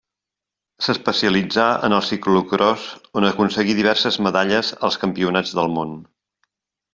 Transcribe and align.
S'especialitzà 0.85 1.65
en 1.89 1.95
el 1.97 2.01
ciclocròs 2.07 2.87
on 3.21 3.27
aconseguí 3.29 3.77
diverses 3.81 4.19
medalles 4.29 4.73
als 4.89 4.99
Campionats 5.05 5.55
del 5.61 5.71
món. 5.77 5.95